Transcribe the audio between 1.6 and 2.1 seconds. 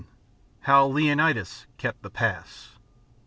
KEPT THE